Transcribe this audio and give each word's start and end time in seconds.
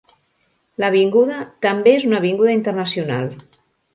L'avinguda 0.83 1.41
també 1.67 1.93
és 1.99 2.07
una 2.09 2.19
avinguda 2.21 2.57
internacional. 2.61 3.29